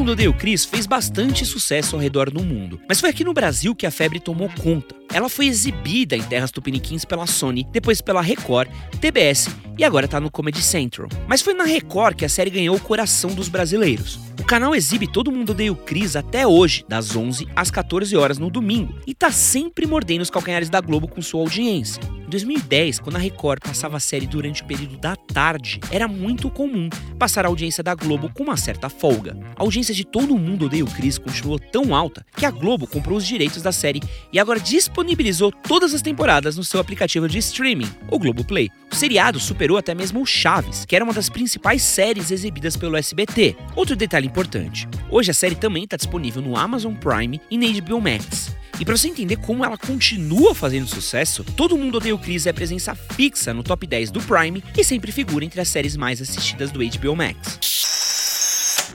Mundo 0.00 0.12
Odeia 0.12 0.30
o 0.30 0.34
Chris 0.34 0.64
fez 0.64 0.86
bastante 0.86 1.44
sucesso 1.44 1.94
ao 1.94 2.00
redor 2.00 2.30
do 2.30 2.42
mundo, 2.42 2.80
mas 2.88 2.98
foi 2.98 3.10
aqui 3.10 3.22
no 3.22 3.34
Brasil 3.34 3.74
que 3.74 3.86
a 3.86 3.90
febre 3.90 4.18
tomou 4.18 4.48
conta. 4.62 4.94
Ela 5.12 5.28
foi 5.28 5.46
exibida 5.46 6.16
em 6.16 6.22
terras 6.22 6.50
tupiniquins 6.50 7.04
pela 7.04 7.26
Sony, 7.26 7.66
depois 7.70 8.00
pela 8.00 8.22
Record, 8.22 8.70
TBS 8.98 9.50
e 9.78 9.84
agora 9.84 10.08
tá 10.08 10.20
no 10.20 10.30
Comedy 10.30 10.62
Central. 10.62 11.08
Mas 11.26 11.42
foi 11.42 11.54
na 11.54 11.64
Record 11.64 12.16
que 12.16 12.24
a 12.24 12.28
série 12.28 12.50
ganhou 12.50 12.76
o 12.76 12.80
coração 12.80 13.30
dos 13.30 13.48
brasileiros. 13.48 14.18
O 14.40 14.44
canal 14.44 14.74
exibe 14.74 15.06
Todo 15.06 15.30
Mundo 15.30 15.50
Odeia 15.50 15.70
o 15.70 15.76
Chris 15.76 16.16
até 16.16 16.46
hoje, 16.46 16.82
das 16.88 17.14
11 17.14 17.46
às 17.54 17.70
14 17.70 18.16
horas 18.16 18.38
no 18.38 18.50
domingo, 18.50 18.94
e 19.06 19.14
tá 19.14 19.30
sempre 19.30 19.86
mordendo 19.86 20.22
os 20.22 20.30
calcanhares 20.30 20.70
da 20.70 20.80
Globo 20.80 21.06
com 21.06 21.20
sua 21.20 21.40
audiência. 21.40 22.02
Em 22.26 22.30
2010, 22.30 23.00
quando 23.00 23.16
a 23.16 23.18
Record 23.18 23.60
passava 23.60 23.98
a 23.98 24.00
série 24.00 24.26
durante 24.26 24.62
o 24.62 24.64
período 24.64 24.96
da 24.96 25.14
tarde, 25.14 25.78
era 25.90 26.08
muito 26.08 26.48
comum 26.48 26.88
passar 27.18 27.44
a 27.44 27.48
audiência 27.48 27.82
da 27.82 27.94
Globo 27.94 28.30
com 28.32 28.44
uma 28.44 28.56
certa 28.56 28.88
folga. 28.88 29.36
A 29.56 29.62
audiência 29.62 29.94
de 29.94 30.06
Todo 30.06 30.38
Mundo 30.38 30.66
Odeia 30.66 30.84
o 30.84 30.90
Chris 30.90 31.18
continuou 31.18 31.58
tão 31.58 31.94
alta 31.94 32.24
que 32.34 32.46
a 32.46 32.50
Globo 32.50 32.86
comprou 32.86 33.18
os 33.18 33.26
direitos 33.26 33.62
da 33.62 33.72
série 33.72 34.00
e 34.32 34.38
agora 34.38 34.58
disponibilizou 34.58 35.52
todas 35.52 35.92
as 35.92 36.02
temporadas 36.02 36.56
no 36.56 36.64
seu 36.64 36.80
aplicativo 36.80 37.28
de 37.28 37.38
streaming, 37.38 37.90
o 38.10 38.18
Globoplay. 38.18 38.70
O 38.90 38.94
seriado 38.94 39.38
superou 39.70 39.78
até 39.78 39.94
mesmo 39.94 40.20
o 40.20 40.26
Chaves, 40.26 40.84
que 40.84 40.96
era 40.96 41.04
uma 41.04 41.14
das 41.14 41.28
principais 41.28 41.82
séries 41.82 42.30
exibidas 42.30 42.76
pelo 42.76 42.96
SBT. 42.96 43.56
Outro 43.76 43.94
detalhe 43.94 44.26
importante: 44.26 44.88
hoje 45.08 45.30
a 45.30 45.34
série 45.34 45.54
também 45.54 45.84
está 45.84 45.96
disponível 45.96 46.42
no 46.42 46.56
Amazon 46.56 46.94
Prime 46.94 47.40
e 47.50 47.56
na 47.56 47.66
HBO 47.80 48.00
Max. 48.00 48.56
E 48.78 48.84
para 48.84 48.96
você 48.96 49.08
entender 49.08 49.36
como 49.36 49.64
ela 49.64 49.76
continua 49.76 50.54
fazendo 50.54 50.86
sucesso, 50.86 51.44
Todo 51.44 51.76
Mundo 51.76 51.96
Odeia 51.98 52.14
o 52.14 52.18
Chris 52.18 52.46
é 52.46 52.52
presença 52.52 52.94
fixa 52.94 53.52
no 53.52 53.62
top 53.62 53.86
10 53.86 54.10
do 54.10 54.22
Prime 54.22 54.64
e 54.76 54.82
sempre 54.82 55.12
figura 55.12 55.44
entre 55.44 55.60
as 55.60 55.68
séries 55.68 55.96
mais 55.96 56.20
assistidas 56.20 56.70
do 56.70 56.80
HBO 56.80 57.14
Max. 57.14 57.58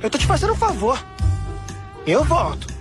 Eu 0.02 0.10
tô 0.10 0.18
te 0.18 0.26
fazendo 0.26 0.54
um 0.54 0.58
favor. 0.58 1.04
Eu 2.08 2.24
volto. 2.24 2.75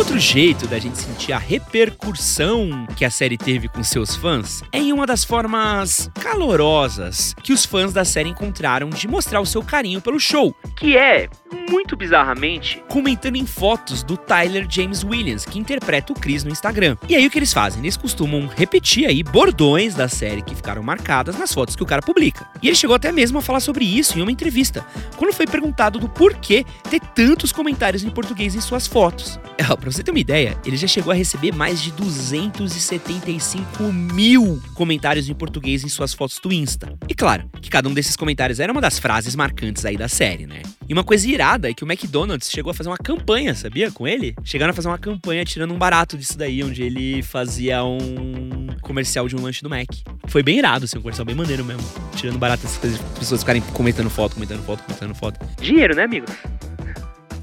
Outro 0.00 0.18
jeito 0.18 0.66
da 0.66 0.78
gente 0.78 0.96
sentir 0.96 1.30
a 1.34 1.38
repercussão 1.38 2.86
que 2.96 3.04
a 3.04 3.10
série 3.10 3.36
teve 3.36 3.68
com 3.68 3.84
seus 3.84 4.16
fãs 4.16 4.62
é 4.72 4.78
em 4.78 4.94
uma 4.94 5.04
das 5.04 5.24
formas 5.24 6.10
calorosas 6.14 7.34
que 7.42 7.52
os 7.52 7.66
fãs 7.66 7.92
da 7.92 8.02
série 8.02 8.30
encontraram 8.30 8.88
de 8.88 9.06
mostrar 9.06 9.42
o 9.42 9.46
seu 9.46 9.62
carinho 9.62 10.00
pelo 10.00 10.18
show, 10.18 10.56
que 10.74 10.96
é, 10.96 11.28
muito 11.70 11.96
bizarramente, 11.96 12.82
comentando 12.88 13.36
em 13.36 13.44
fotos 13.44 14.02
do 14.02 14.16
Tyler 14.16 14.66
James 14.68 15.04
Williams, 15.04 15.44
que 15.44 15.58
interpreta 15.58 16.14
o 16.14 16.16
Chris 16.18 16.44
no 16.44 16.50
Instagram. 16.50 16.96
E 17.06 17.14
aí 17.14 17.26
o 17.26 17.30
que 17.30 17.38
eles 17.38 17.52
fazem? 17.52 17.82
Eles 17.82 17.98
costumam 17.98 18.48
repetir 18.56 19.06
aí 19.06 19.22
bordões 19.22 19.94
da 19.94 20.08
série 20.08 20.40
que 20.40 20.54
ficaram 20.54 20.82
marcadas 20.82 21.38
nas 21.38 21.52
fotos 21.52 21.76
que 21.76 21.82
o 21.82 21.86
cara 21.86 22.00
publica. 22.00 22.48
E 22.62 22.68
ele 22.68 22.76
chegou 22.76 22.96
até 22.96 23.12
mesmo 23.12 23.38
a 23.38 23.42
falar 23.42 23.60
sobre 23.60 23.84
isso 23.84 24.18
em 24.18 24.22
uma 24.22 24.32
entrevista, 24.32 24.84
quando 25.18 25.34
foi 25.34 25.46
perguntado 25.46 25.98
do 25.98 26.08
porquê 26.08 26.64
ter 26.88 27.00
tantos 27.00 27.52
comentários 27.52 28.02
em 28.02 28.08
português 28.08 28.54
em 28.54 28.60
suas 28.62 28.86
fotos. 28.86 29.38
É, 29.58 29.64
ó, 29.70 29.76
pra 29.90 29.96
você 29.96 30.04
ter 30.04 30.12
uma 30.12 30.20
ideia, 30.20 30.56
ele 30.64 30.76
já 30.76 30.86
chegou 30.86 31.10
a 31.10 31.14
receber 31.14 31.52
mais 31.52 31.82
de 31.82 31.90
275 31.92 33.82
mil 33.92 34.62
comentários 34.74 35.28
em 35.28 35.34
português 35.34 35.82
em 35.82 35.88
suas 35.88 36.14
fotos 36.14 36.38
do 36.38 36.52
Insta. 36.52 36.96
E 37.08 37.14
claro, 37.14 37.50
que 37.60 37.68
cada 37.68 37.88
um 37.88 37.92
desses 37.92 38.14
comentários 38.14 38.60
era 38.60 38.70
uma 38.70 38.80
das 38.80 39.00
frases 39.00 39.34
marcantes 39.34 39.84
aí 39.84 39.96
da 39.96 40.08
série, 40.08 40.46
né? 40.46 40.62
E 40.88 40.92
uma 40.92 41.02
coisa 41.02 41.28
irada 41.28 41.68
é 41.68 41.74
que 41.74 41.82
o 41.82 41.90
McDonald's 41.90 42.50
chegou 42.50 42.70
a 42.70 42.74
fazer 42.74 42.88
uma 42.88 42.96
campanha, 42.96 43.54
sabia? 43.54 43.90
Com 43.90 44.06
ele? 44.06 44.34
Chegaram 44.44 44.70
a 44.70 44.74
fazer 44.74 44.88
uma 44.88 44.98
campanha 44.98 45.44
tirando 45.44 45.74
um 45.74 45.78
barato 45.78 46.16
disso 46.16 46.38
daí, 46.38 46.62
onde 46.62 46.82
ele 46.82 47.22
fazia 47.22 47.82
um 47.84 48.68
comercial 48.80 49.26
de 49.26 49.34
um 49.34 49.42
lanche 49.42 49.62
do 49.62 49.70
Mac. 49.70 49.88
Foi 50.28 50.42
bem 50.42 50.58
irado, 50.58 50.84
assim, 50.84 50.98
um 50.98 51.02
comercial 51.02 51.24
bem 51.24 51.34
maneiro 51.34 51.64
mesmo. 51.64 51.82
Tirando 52.14 52.38
barato 52.38 52.64
essas 52.64 52.98
pessoas 53.18 53.40
ficarem 53.40 53.62
comentando 53.72 54.10
foto, 54.10 54.34
comentando 54.34 54.62
foto, 54.62 54.84
comentando 54.84 55.14
foto. 55.14 55.40
Dinheiro, 55.60 55.96
né, 55.96 56.04
amigo? 56.04 56.26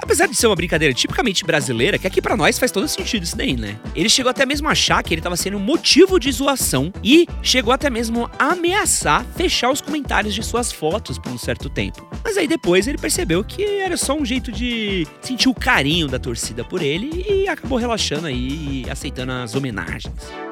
Apesar 0.07 0.25
de 0.25 0.35
ser 0.37 0.47
uma 0.47 0.55
brincadeira 0.55 0.93
tipicamente 0.93 1.43
brasileira, 1.43 1.97
que 1.97 2.07
aqui 2.07 2.21
pra 2.21 2.37
nós 2.37 2.57
faz 2.57 2.71
todo 2.71 2.87
sentido 2.87 3.23
isso 3.23 3.35
daí, 3.35 3.57
né? 3.57 3.77
Ele 3.93 4.07
chegou 4.07 4.29
até 4.29 4.45
mesmo 4.45 4.69
a 4.69 4.71
achar 4.71 5.03
que 5.03 5.13
ele 5.13 5.19
tava 5.19 5.35
sendo 5.35 5.59
motivo 5.59 6.17
de 6.17 6.31
zoação 6.31 6.93
e 7.03 7.27
chegou 7.43 7.73
até 7.73 7.89
mesmo 7.89 8.31
a 8.39 8.53
ameaçar 8.53 9.25
fechar 9.35 9.69
os 9.69 9.81
comentários 9.81 10.33
de 10.33 10.41
suas 10.41 10.71
fotos 10.71 11.19
por 11.19 11.29
um 11.29 11.37
certo 11.37 11.69
tempo. 11.69 12.09
Mas 12.23 12.37
aí 12.37 12.47
depois 12.47 12.87
ele 12.87 12.97
percebeu 12.97 13.43
que 13.43 13.61
era 13.61 13.97
só 13.97 14.17
um 14.17 14.23
jeito 14.23 14.49
de 14.49 15.05
sentir 15.19 15.49
o 15.49 15.53
carinho 15.53 16.07
da 16.07 16.17
torcida 16.17 16.63
por 16.63 16.81
ele 16.81 17.25
e 17.29 17.49
acabou 17.49 17.77
relaxando 17.77 18.27
aí 18.27 18.85
e 18.85 18.89
aceitando 18.89 19.33
as 19.33 19.55
homenagens. 19.55 20.46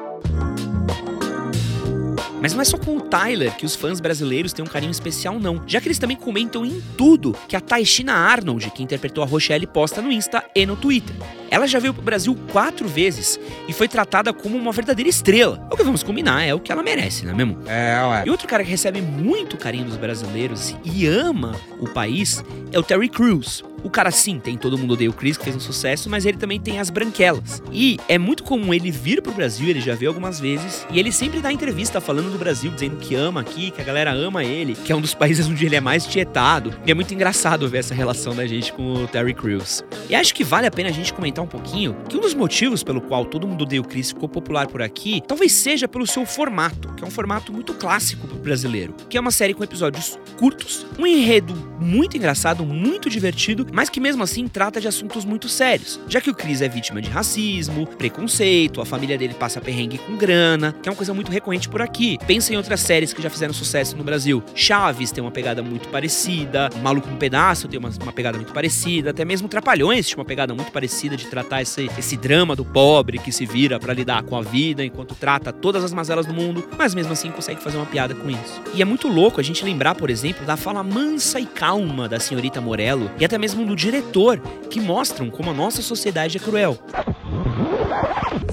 Mas 2.40 2.52
não 2.52 2.60
é 2.60 2.64
só 2.64 2.76
com 2.76 2.96
o 2.96 3.00
Tyler 3.00 3.56
que 3.56 3.64
os 3.64 3.74
fãs 3.74 4.00
brasileiros 4.00 4.52
têm 4.52 4.64
um 4.64 4.68
carinho 4.68 4.90
especial, 4.90 5.38
não. 5.38 5.62
Já 5.66 5.80
que 5.80 5.88
eles 5.88 5.98
também 5.98 6.16
comentam 6.16 6.64
em 6.64 6.82
tudo 6.96 7.36
que 7.48 7.56
a 7.56 7.60
Taishina 7.60 8.12
Arnold, 8.12 8.70
que 8.70 8.82
interpretou 8.82 9.24
a 9.24 9.26
Rochelle, 9.26 9.66
posta 9.66 10.02
no 10.02 10.12
Insta 10.12 10.44
e 10.54 10.66
no 10.66 10.76
Twitter. 10.76 11.16
Ela 11.56 11.66
já 11.66 11.78
veio 11.78 11.94
pro 11.94 12.02
Brasil 12.02 12.36
quatro 12.52 12.86
vezes 12.86 13.40
e 13.66 13.72
foi 13.72 13.88
tratada 13.88 14.30
como 14.30 14.58
uma 14.58 14.72
verdadeira 14.72 15.08
estrela. 15.08 15.66
O 15.72 15.76
que 15.76 15.82
vamos 15.82 16.02
combinar 16.02 16.42
é 16.42 16.52
o 16.52 16.60
que 16.60 16.70
ela 16.70 16.82
merece, 16.82 17.24
não 17.24 17.32
é 17.32 17.34
mesmo? 17.34 17.58
É, 17.66 17.98
ué. 18.04 18.24
E 18.26 18.30
outro 18.30 18.46
cara 18.46 18.62
que 18.62 18.68
recebe 18.68 19.00
muito 19.00 19.56
carinho 19.56 19.86
dos 19.86 19.96
brasileiros 19.96 20.76
e 20.84 21.06
ama 21.06 21.58
o 21.80 21.88
país 21.88 22.44
é 22.70 22.78
o 22.78 22.82
Terry 22.82 23.08
Crews. 23.08 23.64
O 23.86 23.90
cara 23.90 24.10
sim, 24.10 24.40
tem 24.40 24.56
Todo 24.56 24.76
Mundo 24.76 24.94
Odeia 24.94 25.08
o 25.08 25.12
Chris, 25.12 25.36
que 25.36 25.44
fez 25.44 25.54
um 25.54 25.60
sucesso, 25.60 26.10
mas 26.10 26.26
ele 26.26 26.36
também 26.36 26.58
tem 26.58 26.80
As 26.80 26.90
Branquelas. 26.90 27.62
E 27.70 27.98
é 28.08 28.18
muito 28.18 28.42
comum 28.42 28.74
ele 28.74 28.90
vir 28.90 29.22
pro 29.22 29.32
Brasil, 29.32 29.68
ele 29.68 29.80
já 29.80 29.94
veio 29.94 30.10
algumas 30.10 30.40
vezes, 30.40 30.84
e 30.90 30.98
ele 30.98 31.12
sempre 31.12 31.40
dá 31.40 31.52
entrevista 31.52 32.00
falando 32.00 32.32
do 32.32 32.36
Brasil, 32.36 32.70
dizendo 32.72 32.96
que 32.96 33.14
ama 33.14 33.42
aqui, 33.42 33.70
que 33.70 33.80
a 33.80 33.84
galera 33.84 34.12
ama 34.12 34.42
ele, 34.42 34.74
que 34.74 34.90
é 34.90 34.96
um 34.96 35.00
dos 35.00 35.14
países 35.14 35.46
onde 35.46 35.64
ele 35.64 35.76
é 35.76 35.80
mais 35.80 36.04
tietado. 36.04 36.74
E 36.84 36.90
é 36.90 36.94
muito 36.94 37.14
engraçado 37.14 37.68
ver 37.68 37.78
essa 37.78 37.94
relação 37.94 38.34
da 38.34 38.44
gente 38.44 38.72
com 38.72 39.04
o 39.04 39.06
Terry 39.06 39.34
Crews. 39.34 39.84
E 40.10 40.16
acho 40.16 40.34
que 40.34 40.42
vale 40.42 40.66
a 40.66 40.70
pena 40.70 40.88
a 40.88 40.92
gente 40.92 41.12
comentar 41.12 41.44
um 41.44 41.45
pouquinho 41.46 41.96
que 42.08 42.16
um 42.16 42.20
dos 42.20 42.34
motivos 42.34 42.82
pelo 42.82 43.00
qual 43.00 43.24
Todo 43.24 43.46
Mundo 43.46 43.62
Odeia 43.62 43.80
o 43.80 43.84
Chris 43.84 44.10
ficou 44.10 44.28
popular 44.28 44.66
por 44.66 44.82
aqui, 44.82 45.22
talvez 45.26 45.52
seja 45.52 45.88
pelo 45.88 46.06
seu 46.06 46.24
formato, 46.26 46.92
que 46.94 47.04
é 47.04 47.06
um 47.06 47.10
formato 47.10 47.52
muito 47.52 47.74
clássico 47.74 48.26
brasileiro, 48.46 48.94
que 49.08 49.18
é 49.18 49.20
uma 49.20 49.32
série 49.32 49.52
com 49.52 49.64
episódios 49.64 50.16
curtos, 50.38 50.86
um 50.98 51.06
enredo 51.06 51.54
muito 51.80 52.16
engraçado, 52.16 52.64
muito 52.64 53.10
divertido, 53.10 53.66
mas 53.72 53.90
que 53.90 53.98
mesmo 53.98 54.22
assim 54.22 54.46
trata 54.46 54.80
de 54.80 54.86
assuntos 54.86 55.24
muito 55.24 55.48
sérios, 55.48 56.00
já 56.08 56.20
que 56.20 56.30
o 56.30 56.34
Chris 56.34 56.62
é 56.62 56.68
vítima 56.68 57.02
de 57.02 57.10
racismo, 57.10 57.86
preconceito, 57.86 58.80
a 58.80 58.86
família 58.86 59.18
dele 59.18 59.34
passa 59.34 59.60
perrengue 59.60 59.98
com 59.98 60.16
grana, 60.16 60.72
que 60.80 60.88
é 60.88 60.92
uma 60.92 60.96
coisa 60.96 61.12
muito 61.12 61.30
recorrente 61.30 61.68
por 61.68 61.82
aqui. 61.82 62.18
Pensa 62.26 62.52
em 62.52 62.56
outras 62.56 62.80
séries 62.80 63.12
que 63.12 63.20
já 63.20 63.28
fizeram 63.28 63.52
sucesso 63.52 63.96
no 63.96 64.04
Brasil. 64.04 64.42
Chaves 64.54 65.10
tem 65.10 65.22
uma 65.22 65.30
pegada 65.30 65.62
muito 65.62 65.88
parecida, 65.88 66.70
Maluco 66.82 67.08
no 67.08 67.16
Pedaço 67.16 67.66
tem 67.66 67.80
uma, 67.80 67.90
uma 68.02 68.12
pegada 68.12 68.38
muito 68.38 68.52
parecida, 68.52 69.10
até 69.10 69.24
mesmo 69.24 69.48
Trapalhões 69.48 70.06
tinha 70.06 70.18
uma 70.18 70.24
pegada 70.24 70.54
muito 70.54 70.70
parecida 70.70 71.16
de 71.16 71.26
tratar 71.26 71.62
esse, 71.62 71.90
esse 71.98 72.16
drama 72.16 72.54
do 72.54 72.64
pobre 72.64 73.18
que 73.18 73.32
se 73.32 73.44
vira 73.44 73.80
para 73.80 73.92
lidar 73.92 74.22
com 74.22 74.36
a 74.36 74.42
vida 74.42 74.84
enquanto 74.84 75.14
trata 75.14 75.52
todas 75.52 75.82
as 75.82 75.92
mazelas 75.92 76.26
do 76.26 76.34
mundo, 76.34 76.68
mas 76.78 76.94
mesmo 76.94 77.12
assim 77.12 77.30
consegue 77.30 77.60
fazer 77.62 77.76
uma 77.76 77.86
piada 77.86 78.14
com 78.14 78.30
isso. 78.30 78.35
E 78.74 78.82
é 78.82 78.84
muito 78.84 79.08
louco 79.08 79.40
a 79.40 79.42
gente 79.42 79.64
lembrar, 79.64 79.94
por 79.94 80.10
exemplo, 80.10 80.44
da 80.44 80.56
fala 80.56 80.82
mansa 80.82 81.40
e 81.40 81.46
calma 81.46 82.08
da 82.08 82.20
senhorita 82.20 82.60
Morello 82.60 83.10
e 83.18 83.24
até 83.24 83.38
mesmo 83.38 83.64
do 83.64 83.74
diretor, 83.74 84.40
que 84.70 84.80
mostram 84.80 85.30
como 85.30 85.50
a 85.50 85.54
nossa 85.54 85.82
sociedade 85.82 86.36
é 86.36 86.40
cruel. 86.40 86.78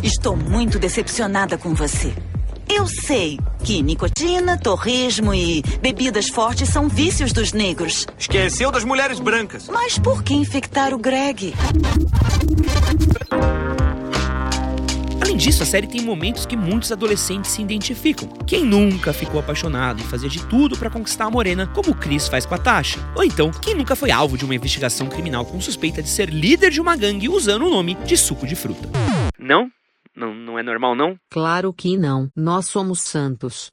Estou 0.02 0.36
muito 0.36 0.80
decepcionada 0.80 1.58
com 1.58 1.74
você. 1.74 2.14
Eu 2.70 2.88
sei 2.88 3.40
que 3.64 3.82
nicotina, 3.82 4.58
torresmo 4.58 5.34
e 5.34 5.62
bebidas 5.82 6.30
fortes 6.30 6.70
são 6.70 6.88
vícios 6.90 7.32
dos 7.32 7.54
negros. 7.54 8.08
Esqueceu 8.18 8.72
das 8.72 8.84
mulheres 8.84 9.20
brancas. 9.20 9.68
Mas 9.70 9.98
por 10.00 10.24
que 10.24 10.34
infectar 10.34 10.94
o 10.94 10.98
Greg? 10.98 11.54
Além 15.34 15.46
disso, 15.46 15.64
a 15.64 15.66
série 15.66 15.88
tem 15.88 16.00
momentos 16.00 16.46
que 16.46 16.56
muitos 16.56 16.92
adolescentes 16.92 17.50
se 17.50 17.60
identificam. 17.60 18.30
Quem 18.46 18.64
nunca 18.64 19.12
ficou 19.12 19.40
apaixonado 19.40 20.00
e 20.00 20.04
fazia 20.04 20.30
de 20.30 20.46
tudo 20.46 20.78
para 20.78 20.92
conquistar 20.92 21.26
a 21.26 21.32
morena, 21.32 21.66
como 21.66 21.90
o 21.90 21.96
Chris 21.96 22.28
faz 22.28 22.46
com 22.46 22.54
a 22.54 22.58
Tasha? 22.60 23.00
Ou 23.16 23.24
então, 23.24 23.50
quem 23.50 23.74
nunca 23.74 23.96
foi 23.96 24.12
alvo 24.12 24.38
de 24.38 24.46
uma 24.46 24.54
investigação 24.54 25.10
criminal 25.10 25.44
com 25.44 25.60
suspeita 25.60 26.04
de 26.04 26.10
ser 26.10 26.30
líder 26.30 26.70
de 26.70 26.80
uma 26.80 26.96
gangue 26.96 27.28
usando 27.30 27.66
o 27.66 27.70
nome 27.72 27.96
de 28.06 28.16
suco 28.16 28.46
de 28.46 28.56
fruta? 28.56 28.88
Não? 29.40 29.72
Não, 30.16 30.36
não 30.36 30.60
é 30.60 30.62
normal, 30.62 30.96
não? 30.96 31.16
Claro 31.32 31.74
que 31.74 31.98
não. 31.98 32.30
Nós 32.36 32.68
somos 32.68 33.00
santos. 33.00 33.72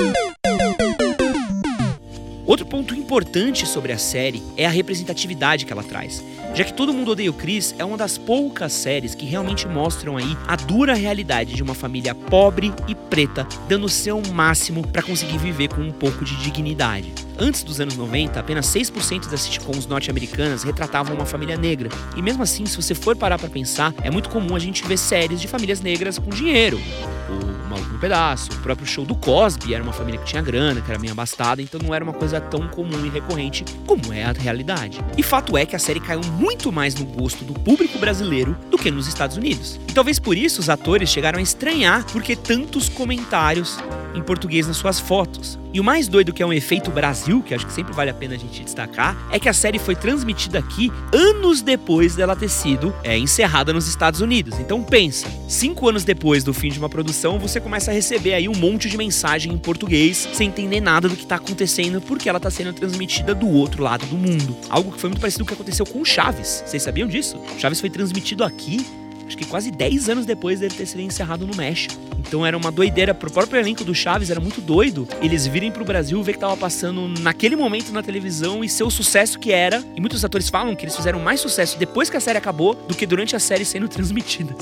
Outro 2.50 2.66
ponto 2.66 2.96
importante 2.96 3.64
sobre 3.64 3.92
a 3.92 3.96
série 3.96 4.42
é 4.56 4.66
a 4.66 4.70
representatividade 4.70 5.64
que 5.64 5.72
ela 5.72 5.84
traz, 5.84 6.20
já 6.52 6.64
que 6.64 6.72
Todo 6.72 6.92
Mundo 6.92 7.12
Odeia 7.12 7.30
o 7.30 7.32
Chris 7.32 7.72
é 7.78 7.84
uma 7.84 7.96
das 7.96 8.18
poucas 8.18 8.72
séries 8.72 9.14
que 9.14 9.24
realmente 9.24 9.68
mostram 9.68 10.16
aí 10.16 10.36
a 10.48 10.56
dura 10.56 10.94
realidade 10.94 11.54
de 11.54 11.62
uma 11.62 11.76
família 11.76 12.12
pobre 12.12 12.72
e 12.88 12.94
preta 12.96 13.46
dando 13.68 13.84
o 13.84 13.88
seu 13.88 14.20
máximo 14.32 14.84
para 14.84 15.00
conseguir 15.00 15.38
viver 15.38 15.68
com 15.68 15.80
um 15.80 15.92
pouco 15.92 16.24
de 16.24 16.34
dignidade. 16.42 17.14
Antes 17.42 17.62
dos 17.62 17.80
anos 17.80 17.96
90, 17.96 18.38
apenas 18.38 18.66
6% 18.66 19.30
das 19.30 19.40
sitcoms 19.40 19.86
norte-americanas 19.86 20.62
retratavam 20.62 21.16
uma 21.16 21.24
família 21.24 21.56
negra. 21.56 21.88
E 22.14 22.20
mesmo 22.20 22.42
assim, 22.42 22.66
se 22.66 22.76
você 22.76 22.94
for 22.94 23.16
parar 23.16 23.38
para 23.38 23.48
pensar, 23.48 23.94
é 24.02 24.10
muito 24.10 24.28
comum 24.28 24.54
a 24.54 24.58
gente 24.58 24.86
ver 24.86 24.98
séries 24.98 25.40
de 25.40 25.48
famílias 25.48 25.80
negras 25.80 26.18
com 26.18 26.28
dinheiro. 26.28 26.78
O 27.30 27.70
Maluco 27.70 27.94
no 27.94 27.98
Pedaço, 27.98 28.52
o 28.52 28.56
próprio 28.56 28.86
show 28.86 29.06
do 29.06 29.14
Cosby 29.14 29.72
era 29.72 29.82
uma 29.82 29.92
família 29.92 30.20
que 30.20 30.26
tinha 30.26 30.42
grana, 30.42 30.82
que 30.82 30.90
era 30.90 31.00
bem 31.00 31.10
abastada, 31.10 31.62
então 31.62 31.80
não 31.82 31.94
era 31.94 32.04
uma 32.04 32.12
coisa 32.12 32.42
tão 32.42 32.68
comum 32.68 33.06
e 33.06 33.08
recorrente 33.08 33.64
como 33.86 34.12
é 34.12 34.24
a 34.24 34.32
realidade. 34.32 35.00
E 35.16 35.22
fato 35.22 35.56
é 35.56 35.64
que 35.64 35.74
a 35.74 35.78
série 35.78 36.00
caiu 36.00 36.20
muito 36.38 36.70
mais 36.70 36.94
no 36.94 37.06
gosto 37.06 37.42
do 37.42 37.54
público 37.54 37.98
brasileiro 37.98 38.54
do 38.70 38.76
que 38.76 38.90
nos 38.90 39.06
Estados 39.06 39.38
Unidos. 39.38 39.80
E 39.88 39.92
talvez 39.94 40.18
por 40.18 40.36
isso 40.36 40.60
os 40.60 40.68
atores 40.68 41.08
chegaram 41.08 41.38
a 41.38 41.42
estranhar 41.42 42.04
porque 42.12 42.36
tantos 42.36 42.90
comentários 42.90 43.78
em 44.14 44.22
português 44.22 44.66
nas 44.66 44.76
suas 44.76 44.98
fotos. 45.00 45.58
E 45.72 45.78
o 45.78 45.84
mais 45.84 46.08
doido 46.08 46.32
que 46.32 46.42
é 46.42 46.46
um 46.46 46.52
efeito 46.52 46.90
Brasil, 46.90 47.42
que 47.42 47.54
acho 47.54 47.66
que 47.66 47.72
sempre 47.72 47.92
vale 47.92 48.10
a 48.10 48.14
pena 48.14 48.34
a 48.34 48.38
gente 48.38 48.64
destacar, 48.64 49.16
é 49.30 49.38
que 49.38 49.48
a 49.48 49.52
série 49.52 49.78
foi 49.78 49.94
transmitida 49.94 50.58
aqui 50.58 50.90
anos 51.12 51.62
depois 51.62 52.16
dela 52.16 52.34
ter 52.34 52.48
sido 52.48 52.94
é, 53.04 53.16
encerrada 53.16 53.72
nos 53.72 53.86
Estados 53.86 54.20
Unidos. 54.20 54.58
Então 54.58 54.82
pensa, 54.82 55.28
cinco 55.48 55.88
anos 55.88 56.02
depois 56.02 56.42
do 56.42 56.52
fim 56.52 56.70
de 56.70 56.78
uma 56.78 56.88
produção, 56.88 57.38
você 57.38 57.60
começa 57.60 57.90
a 57.90 57.94
receber 57.94 58.34
aí 58.34 58.48
um 58.48 58.54
monte 58.54 58.88
de 58.88 58.96
mensagem 58.96 59.52
em 59.52 59.58
português, 59.58 60.28
sem 60.32 60.48
entender 60.48 60.80
nada 60.80 61.08
do 61.08 61.16
que 61.16 61.24
tá 61.24 61.36
acontecendo, 61.36 62.00
porque 62.00 62.28
ela 62.28 62.40
tá 62.40 62.50
sendo 62.50 62.72
transmitida 62.72 63.34
do 63.34 63.48
outro 63.48 63.82
lado 63.82 64.04
do 64.06 64.16
mundo. 64.16 64.56
Algo 64.68 64.90
que 64.90 65.00
foi 65.00 65.08
muito 65.08 65.20
parecido 65.20 65.44
com 65.44 65.52
o 65.52 65.56
que 65.56 65.62
aconteceu 65.62 65.86
com 65.86 66.04
Chaves. 66.04 66.64
Vocês 66.66 66.82
sabiam 66.82 67.06
disso? 67.06 67.40
Chaves 67.58 67.80
foi 67.80 67.90
transmitido 67.90 68.42
aqui 68.42 68.84
acho 69.30 69.38
que 69.38 69.44
quase 69.44 69.70
10 69.70 70.08
anos 70.08 70.26
depois 70.26 70.58
dele 70.58 70.74
ter 70.74 70.86
sido 70.86 71.00
encerrado 71.00 71.46
no 71.46 71.56
México. 71.56 71.94
Então 72.18 72.44
era 72.44 72.56
uma 72.56 72.70
doideira 72.70 73.14
pro 73.14 73.30
próprio 73.30 73.60
elenco 73.60 73.84
do 73.84 73.94
Chaves, 73.94 74.28
era 74.28 74.40
muito 74.40 74.60
doido 74.60 75.06
eles 75.22 75.46
virem 75.46 75.70
pro 75.70 75.84
Brasil 75.84 76.20
ver 76.22 76.32
que 76.32 76.38
tava 76.38 76.56
passando 76.56 77.08
naquele 77.20 77.54
momento 77.54 77.92
na 77.92 78.02
televisão 78.02 78.64
e 78.64 78.68
ser 78.68 78.82
o 78.82 78.90
sucesso 78.90 79.38
que 79.38 79.52
era. 79.52 79.82
E 79.96 80.00
muitos 80.00 80.24
atores 80.24 80.48
falam 80.48 80.74
que 80.74 80.84
eles 80.84 80.96
fizeram 80.96 81.20
mais 81.20 81.40
sucesso 81.40 81.78
depois 81.78 82.10
que 82.10 82.16
a 82.16 82.20
série 82.20 82.38
acabou 82.38 82.74
do 82.74 82.94
que 82.94 83.06
durante 83.06 83.36
a 83.36 83.38
série 83.38 83.64
sendo 83.64 83.86
transmitida. 83.88 84.54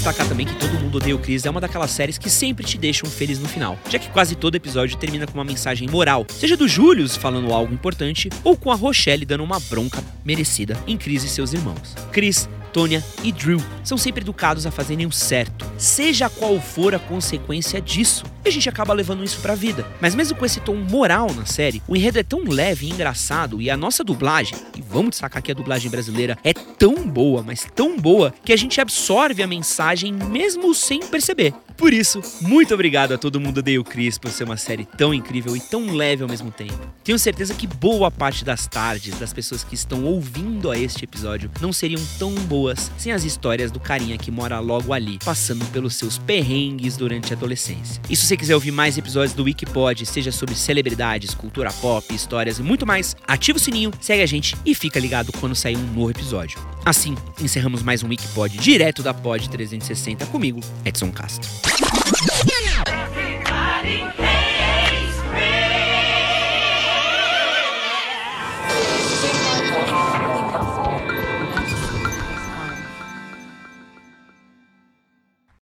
Destacar 0.00 0.26
também 0.26 0.46
que 0.46 0.54
Todo 0.54 0.80
Mundo 0.80 0.96
Odeia 0.96 1.14
o 1.14 1.18
Chris 1.18 1.44
é 1.44 1.50
uma 1.50 1.60
daquelas 1.60 1.90
séries 1.90 2.16
que 2.16 2.30
sempre 2.30 2.64
te 2.64 2.78
deixam 2.78 3.08
feliz 3.08 3.38
no 3.38 3.46
final, 3.46 3.78
já 3.90 3.98
que 3.98 4.08
quase 4.08 4.34
todo 4.34 4.54
episódio 4.54 4.96
termina 4.96 5.26
com 5.26 5.34
uma 5.34 5.44
mensagem 5.44 5.86
moral, 5.88 6.24
seja 6.30 6.56
do 6.56 6.66
Julius 6.66 7.16
falando 7.16 7.52
algo 7.52 7.74
importante 7.74 8.30
ou 8.42 8.56
com 8.56 8.72
a 8.72 8.74
Rochelle 8.74 9.26
dando 9.26 9.44
uma 9.44 9.60
bronca 9.60 10.02
merecida 10.24 10.74
em 10.86 10.96
Chris 10.96 11.22
e 11.22 11.28
seus 11.28 11.52
irmãos. 11.52 11.94
Chris 12.10 12.48
Tônia 12.72 13.04
e 13.22 13.32
Drew 13.32 13.60
são 13.84 13.98
sempre 13.98 14.22
educados 14.22 14.66
a 14.66 14.70
fazerem 14.70 15.06
o 15.06 15.12
certo, 15.12 15.66
seja 15.76 16.28
qual 16.30 16.58
for 16.60 16.94
a 16.94 16.98
consequência 16.98 17.80
disso. 17.80 18.24
E 18.44 18.48
a 18.48 18.52
gente 18.52 18.68
acaba 18.68 18.94
levando 18.94 19.22
isso 19.22 19.40
pra 19.40 19.54
vida. 19.54 19.86
Mas 20.00 20.14
mesmo 20.14 20.36
com 20.36 20.46
esse 20.46 20.60
tom 20.60 20.76
moral 20.76 21.32
na 21.34 21.44
série, 21.44 21.82
o 21.86 21.94
enredo 21.94 22.18
é 22.18 22.22
tão 22.22 22.44
leve 22.44 22.86
e 22.86 22.90
engraçado 22.90 23.60
e 23.60 23.68
a 23.68 23.76
nossa 23.76 24.02
dublagem, 24.02 24.56
e 24.76 24.82
vamos 24.82 25.10
destacar 25.10 25.42
que 25.42 25.50
a 25.50 25.54
dublagem 25.54 25.90
brasileira 25.90 26.38
é 26.42 26.54
tão 26.80 27.06
boa, 27.06 27.42
mas 27.42 27.66
tão 27.74 27.98
boa, 27.98 28.32
que 28.42 28.54
a 28.54 28.56
gente 28.56 28.80
absorve 28.80 29.42
a 29.42 29.46
mensagem 29.46 30.14
mesmo 30.14 30.74
sem 30.74 31.00
perceber. 31.00 31.52
Por 31.80 31.94
isso, 31.94 32.20
muito 32.42 32.74
obrigado 32.74 33.14
a 33.14 33.18
todo 33.18 33.40
mundo 33.40 33.60
Odeia 33.60 33.80
o 33.80 33.84
Chris 33.84 34.18
por 34.18 34.30
ser 34.30 34.44
uma 34.44 34.58
série 34.58 34.84
tão 34.84 35.14
incrível 35.14 35.56
e 35.56 35.60
tão 35.60 35.96
leve 35.96 36.22
ao 36.22 36.28
mesmo 36.28 36.50
tempo. 36.50 36.78
Tenho 37.02 37.18
certeza 37.18 37.54
que 37.54 37.66
boa 37.66 38.10
parte 38.10 38.44
das 38.44 38.66
tardes 38.66 39.18
das 39.18 39.32
pessoas 39.32 39.64
que 39.64 39.74
estão 39.74 40.04
ouvindo 40.04 40.70
a 40.70 40.78
este 40.78 41.04
episódio 41.04 41.50
não 41.58 41.72
seriam 41.72 42.02
tão 42.18 42.34
boas 42.34 42.92
sem 42.98 43.12
as 43.12 43.24
histórias 43.24 43.72
do 43.72 43.80
carinha 43.80 44.18
que 44.18 44.30
mora 44.30 44.60
logo 44.60 44.92
ali, 44.92 45.18
passando 45.24 45.64
pelos 45.72 45.94
seus 45.94 46.18
perrengues 46.18 46.98
durante 46.98 47.32
a 47.32 47.36
adolescência. 47.36 48.02
E 48.10 48.14
se 48.14 48.26
você 48.26 48.36
quiser 48.36 48.54
ouvir 48.54 48.72
mais 48.72 48.98
episódios 48.98 49.32
do 49.32 49.44
Wikipod, 49.44 50.04
seja 50.04 50.30
sobre 50.30 50.54
celebridades, 50.56 51.32
cultura 51.32 51.72
pop, 51.72 52.14
histórias 52.14 52.58
e 52.58 52.62
muito 52.62 52.86
mais, 52.86 53.16
ativa 53.26 53.56
o 53.56 53.60
sininho, 53.60 53.90
segue 54.02 54.22
a 54.22 54.26
gente 54.26 54.54
e 54.66 54.74
fica 54.74 55.00
ligado 55.00 55.32
quando 55.32 55.54
sair 55.54 55.78
um 55.78 55.94
novo 55.94 56.10
episódio. 56.10 56.60
Assim, 56.84 57.16
encerramos 57.40 57.82
mais 57.82 58.02
um 58.02 58.08
Wikipod 58.08 58.56
direto 58.58 59.02
da 59.02 59.12
Pod 59.12 59.48
360 59.48 60.26
comigo, 60.26 60.60
Edson 60.84 61.10
Castro. 61.12 61.48